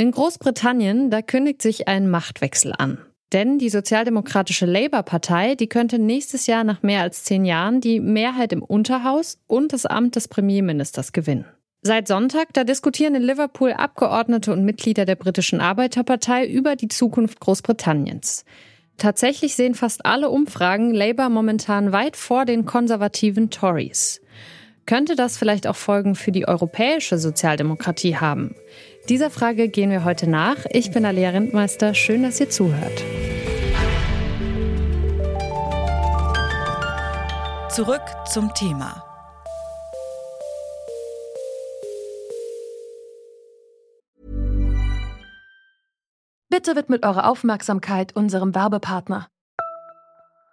[0.00, 2.96] In Großbritannien, da kündigt sich ein Machtwechsel an.
[3.34, 8.54] Denn die sozialdemokratische Labour-Partei, die könnte nächstes Jahr nach mehr als zehn Jahren die Mehrheit
[8.54, 11.44] im Unterhaus und das Amt des Premierministers gewinnen.
[11.82, 17.38] Seit Sonntag, da diskutieren in Liverpool Abgeordnete und Mitglieder der britischen Arbeiterpartei über die Zukunft
[17.40, 18.46] Großbritanniens.
[18.96, 24.22] Tatsächlich sehen fast alle Umfragen Labour momentan weit vor den konservativen Tories.
[24.86, 28.56] Könnte das vielleicht auch Folgen für die europäische Sozialdemokratie haben?
[29.10, 30.66] Dieser Frage gehen wir heute nach.
[30.70, 31.94] Ich bin Alia Rentmeister.
[31.94, 33.04] Schön, dass ihr zuhört.
[37.70, 38.02] Zurück
[38.32, 39.04] zum Thema.
[46.48, 49.26] Bitte widmet eure Aufmerksamkeit unserem Werbepartner.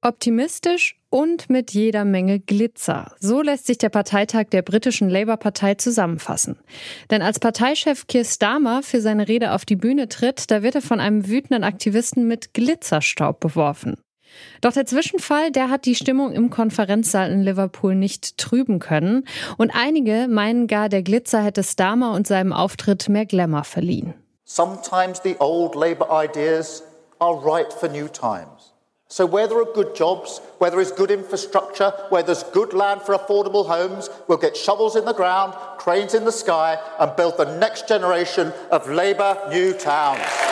[0.00, 3.16] Optimistisch und mit jeder Menge Glitzer.
[3.18, 6.60] So lässt sich der Parteitag der britischen Labour-Partei zusammenfassen.
[7.10, 10.82] Denn als Parteichef Keir Starmer für seine Rede auf die Bühne tritt, da wird er
[10.82, 13.96] von einem wütenden Aktivisten mit Glitzerstaub beworfen.
[14.60, 19.26] Doch der Zwischenfall, der hat die Stimmung im Konferenzsaal in Liverpool nicht trüben können.
[19.56, 24.14] Und einige meinen gar, der Glitzer hätte Starmer und seinem Auftritt mehr Glamour verliehen.
[24.44, 26.84] Sometimes the old Labour ideas
[27.18, 28.67] are right for new times.
[29.10, 33.00] So, where there are good jobs, where there is good infrastructure, where there's good land
[33.00, 37.38] for affordable homes, we'll get shovels in the ground, cranes in the sky, and build
[37.38, 40.47] the next generation of Labour new towns.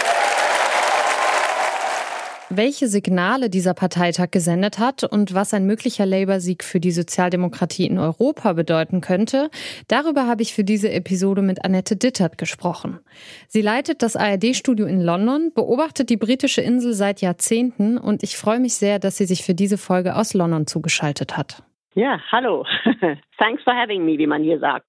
[2.49, 7.99] Welche Signale dieser Parteitag gesendet hat und was ein möglicher Labour-Sieg für die Sozialdemokratie in
[7.99, 9.51] Europa bedeuten könnte,
[9.89, 13.01] darüber habe ich für diese Episode mit Annette Dittert gesprochen.
[13.49, 18.61] Sie leitet das ARD-Studio in London, beobachtet die britische Insel seit Jahrzehnten und ich freue
[18.61, 21.65] mich sehr, dass sie sich für diese Folge aus London zugeschaltet hat.
[21.95, 22.65] Ja, hallo.
[23.39, 24.87] Thanks for having me, wie man hier sagt.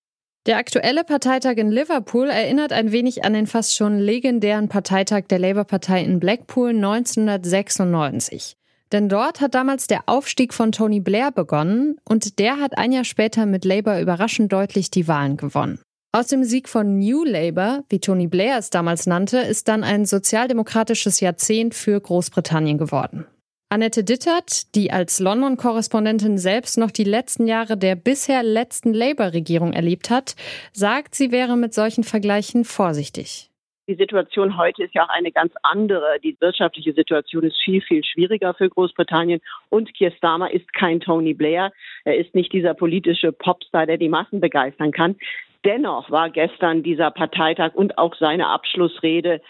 [0.48, 5.40] Der aktuelle Parteitag in Liverpool erinnert ein wenig an den fast schon legendären Parteitag der
[5.40, 8.56] Labour-Partei in Blackpool 1996.
[8.94, 13.04] Denn dort hat damals der Aufstieg von Tony Blair begonnen und der hat ein Jahr
[13.04, 15.82] später mit Labour überraschend deutlich die Wahlen gewonnen.
[16.14, 20.06] Aus dem Sieg von New Labour, wie Tony Blair es damals nannte, ist dann ein
[20.06, 23.28] sozialdemokratisches Jahrzehnt für Großbritannien geworden.
[23.70, 30.10] Annette Dittert, die als London-Korrespondentin selbst noch die letzten Jahre der bisher letzten Labour-Regierung erlebt
[30.10, 30.36] hat,
[30.72, 33.50] sagt, sie wäre mit solchen Vergleichen vorsichtig.
[33.90, 36.18] Die Situation heute ist ja auch eine ganz andere.
[36.24, 39.42] Die wirtschaftliche Situation ist viel, viel schwieriger für Großbritannien.
[39.68, 41.74] Und Keir Starmer ist kein Tony Blair.
[42.06, 45.18] Er ist nicht dieser politische Popstar, der die Massen begeistern kann.
[45.66, 49.42] Dennoch war gestern dieser Parteitag und auch seine Abschlussrede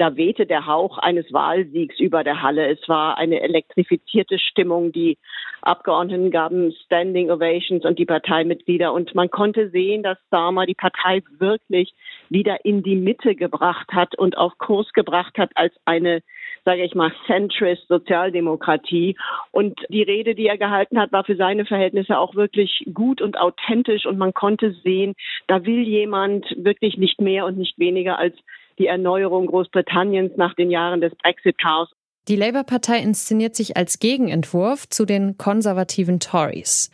[0.00, 2.66] da wehte der Hauch eines Wahlsiegs über der Halle.
[2.68, 4.92] Es war eine elektrifizierte Stimmung.
[4.92, 5.18] Die
[5.60, 8.94] Abgeordneten gaben Standing Ovations und die Parteimitglieder.
[8.94, 11.92] Und man konnte sehen, dass Starmer die Partei wirklich
[12.30, 16.22] wieder in die Mitte gebracht hat und auf Kurs gebracht hat als eine
[16.64, 19.16] sage ich mal, centrist Sozialdemokratie.
[19.50, 23.38] Und die Rede, die er gehalten hat, war für seine Verhältnisse auch wirklich gut und
[23.38, 24.04] authentisch.
[24.04, 25.14] Und man konnte sehen,
[25.46, 28.36] da will jemand wirklich nicht mehr und nicht weniger als
[28.80, 31.90] die Erneuerung Großbritanniens nach den Jahren des Brexit-Chaos.
[32.28, 36.90] Die Labour-Partei inszeniert sich als Gegenentwurf zu den konservativen Tories.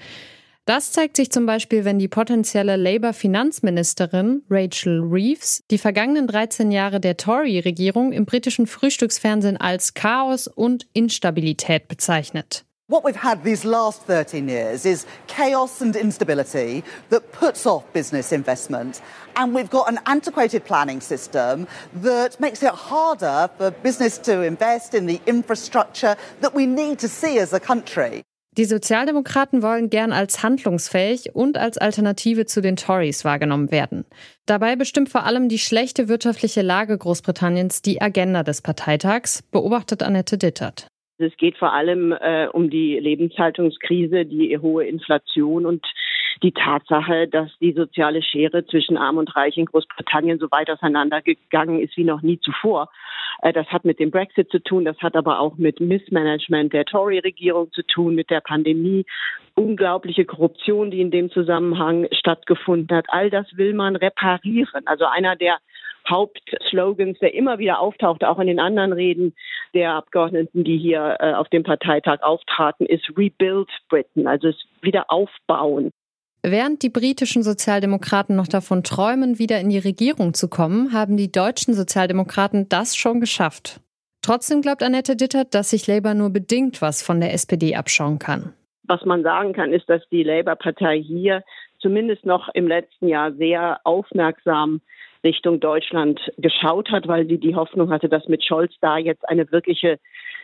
[0.66, 6.98] Das zeigt sich zum Beispiel, wenn die potenzielle Labour-Finanzministerin Rachel Reeves die vergangenen 13 Jahre
[6.98, 12.65] der Tory-Regierung im britischen Frühstücksfernsehen als Chaos und Instabilität bezeichnet.
[12.88, 18.30] What we've had these last 13 years is chaos and instability that puts off business
[18.30, 19.02] investment.
[19.34, 21.66] And we've got an antiquated planning system
[22.02, 27.08] that makes it harder for business to invest in the infrastructure that we need to
[27.08, 28.22] see as a country.
[28.56, 34.04] Die Sozialdemokraten wollen gern als handlungsfähig und als Alternative zu den Tories wahrgenommen werden.
[34.46, 40.38] Dabei bestimmt vor allem die schlechte wirtschaftliche Lage Großbritanniens die Agenda des Parteitags, beobachtet Annette
[40.38, 40.86] Dittert.
[41.18, 45.86] Es geht vor allem äh, um die Lebenshaltungskrise, die hohe Inflation und
[46.42, 51.80] die Tatsache, dass die soziale Schere zwischen Arm und Reich in Großbritannien so weit auseinandergegangen
[51.80, 52.90] ist wie noch nie zuvor.
[53.42, 56.84] Äh, das hat mit dem Brexit zu tun, das hat aber auch mit Missmanagement der
[56.84, 59.06] Tory-Regierung zu tun, mit der Pandemie,
[59.54, 63.06] unglaubliche Korruption, die in dem Zusammenhang stattgefunden hat.
[63.08, 64.86] All das will man reparieren.
[64.86, 65.58] Also einer der
[66.08, 69.34] Hauptslogans, der immer wieder auftaucht, auch in den anderen Reden
[69.74, 75.10] der Abgeordneten, die hier äh, auf dem Parteitag auftraten, ist Rebuild Britain, also es wieder
[75.10, 75.90] aufbauen.
[76.42, 81.32] Während die britischen Sozialdemokraten noch davon träumen, wieder in die Regierung zu kommen, haben die
[81.32, 83.80] deutschen Sozialdemokraten das schon geschafft.
[84.22, 88.52] Trotzdem glaubt Annette Dittert, dass sich Labour nur bedingt was von der SPD abschauen kann.
[88.84, 91.42] Was man sagen kann, ist, dass die Labour-Partei hier
[91.80, 94.80] zumindest noch im letzten Jahr sehr aufmerksam
[95.26, 99.50] Richtung Deutschland geschaut hat, weil sie die Hoffnung hatte, dass mit Scholz da jetzt eine
[99.50, 99.98] wirkliche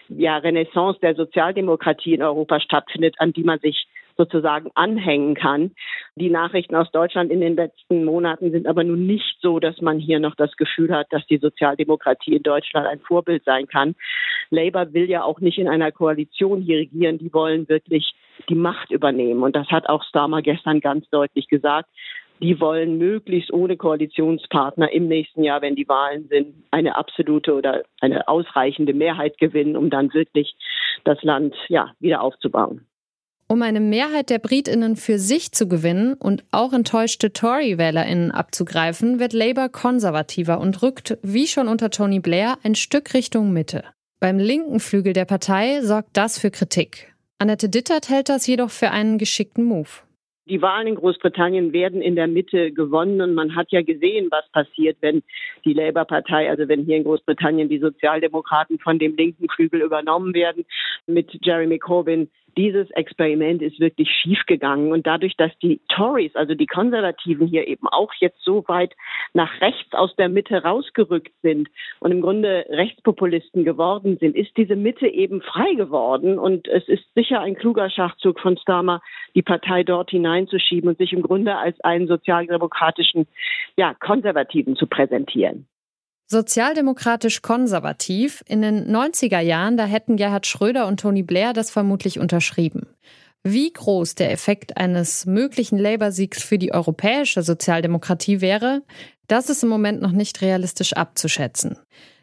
[0.08, 3.86] ja, Renaissance der Sozialdemokratie in Europa stattfindet, an die man sich
[4.16, 5.70] sozusagen anhängen kann.
[6.16, 9.98] Die Nachrichten aus Deutschland in den letzten Monaten sind aber nun nicht so, dass man
[9.98, 13.94] hier noch das Gefühl hat, dass die Sozialdemokratie in Deutschland ein Vorbild sein kann.
[14.50, 17.18] Labour will ja auch nicht in einer Koalition hier regieren.
[17.18, 18.12] Die wollen wirklich
[18.48, 19.42] die Macht übernehmen.
[19.42, 21.88] Und das hat auch Starmer gestern ganz deutlich gesagt
[22.42, 27.84] die wollen möglichst ohne Koalitionspartner im nächsten Jahr, wenn die Wahlen sind, eine absolute oder
[28.00, 30.54] eine ausreichende Mehrheit gewinnen, um dann wirklich
[31.04, 32.86] das Land ja, wieder aufzubauen.
[33.48, 39.34] Um eine Mehrheit der Britinnen für sich zu gewinnen und auch enttäuschte Tory-Wählerinnen abzugreifen, wird
[39.34, 43.84] Labour konservativer und rückt, wie schon unter Tony Blair, ein Stück Richtung Mitte.
[44.20, 47.12] Beim linken Flügel der Partei sorgt das für Kritik.
[47.38, 49.88] Annette Dittert hält das jedoch für einen geschickten Move.
[50.46, 54.48] Die Wahlen in Großbritannien werden in der Mitte gewonnen und man hat ja gesehen, was
[54.50, 55.22] passiert, wenn
[55.64, 60.64] die Labour-Partei, also wenn hier in Großbritannien die Sozialdemokraten von dem linken Flügel übernommen werden
[61.06, 64.92] mit Jeremy Corbyn dieses Experiment ist wirklich schiefgegangen.
[64.92, 68.94] Und dadurch, dass die Tories, also die Konservativen hier eben auch jetzt so weit
[69.32, 71.68] nach rechts aus der Mitte rausgerückt sind
[72.00, 76.38] und im Grunde Rechtspopulisten geworden sind, ist diese Mitte eben frei geworden.
[76.38, 79.00] Und es ist sicher ein kluger Schachzug von Starmer,
[79.34, 83.26] die Partei dort hineinzuschieben und sich im Grunde als einen sozialdemokratischen,
[83.76, 85.66] ja, Konservativen zu präsentieren.
[86.32, 88.42] Sozialdemokratisch konservativ.
[88.48, 92.86] In den 90er Jahren, da hätten Gerhard Schröder und Tony Blair das vermutlich unterschrieben.
[93.44, 98.82] Wie groß der Effekt eines möglichen Labour-Siegs für die europäische Sozialdemokratie wäre,
[99.28, 101.76] das ist im Moment noch nicht realistisch abzuschätzen.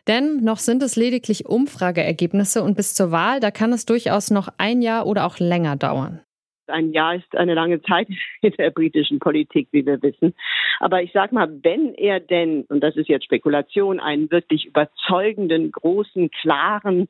[0.07, 4.49] Denn noch sind es lediglich Umfrageergebnisse und bis zur Wahl, da kann es durchaus noch
[4.57, 6.21] ein Jahr oder auch länger dauern.
[6.69, 8.07] Ein Jahr ist eine lange Zeit
[8.41, 10.33] in der britischen Politik, wie wir wissen.
[10.79, 15.71] Aber ich sage mal, wenn er denn, und das ist jetzt Spekulation, einen wirklich überzeugenden,
[15.71, 17.07] großen, klaren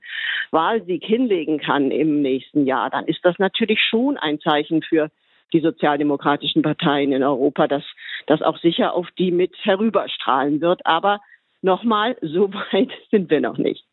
[0.52, 5.10] Wahlsieg hinlegen kann im nächsten Jahr, dann ist das natürlich schon ein Zeichen für
[5.54, 7.84] die sozialdemokratischen Parteien in Europa, dass
[8.28, 10.86] das auch sicher auf die mit herüberstrahlen wird.
[10.86, 11.20] Aber
[11.62, 13.89] nochmal, so weit sind wir noch nicht.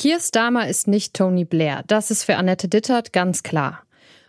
[0.00, 1.84] Keir Starmer ist nicht Tony Blair.
[1.86, 3.82] Das ist für Annette Dittert ganz klar.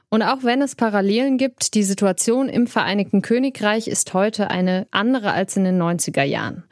[0.10, 5.32] Und auch wenn es Parallelen gibt, die Situation im Vereinigten Königreich ist heute eine andere
[5.32, 6.66] als in den 90er Jahren.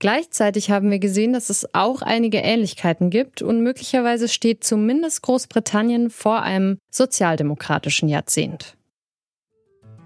[0.00, 6.10] Gleichzeitig haben wir gesehen, dass es auch einige Ähnlichkeiten gibt und möglicherweise steht zumindest Großbritannien
[6.10, 8.74] vor einem sozialdemokratischen Jahrzehnt.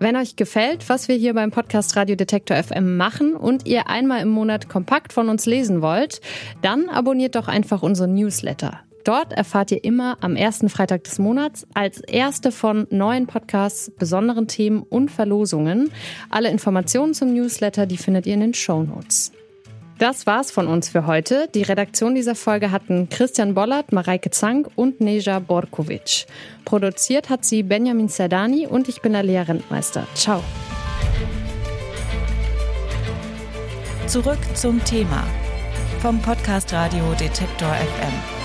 [0.04, 4.20] Wenn euch gefällt, was wir hier beim Podcast Radio Detektor FM machen und ihr einmal
[4.20, 6.20] im Monat kompakt von uns lesen wollt,
[6.60, 8.80] dann abonniert doch einfach unseren Newsletter.
[9.04, 14.46] Dort erfahrt ihr immer am ersten Freitag des Monats als erste von neuen Podcasts, besonderen
[14.46, 15.90] Themen und Verlosungen.
[16.28, 19.32] Alle Informationen zum Newsletter, die findet ihr in den Show Notes.
[19.98, 21.48] Das war's von uns für heute.
[21.54, 26.26] Die Redaktion dieser Folge hatten Christian Bollert, Mareike Zank und Neja Borkovic.
[26.64, 30.06] Produziert hat sie Benjamin Zerdani und ich bin Alea Rentmeister.
[30.14, 30.42] Ciao.
[34.06, 35.24] Zurück zum Thema
[36.00, 38.43] vom Podcast Radio Detektor FM.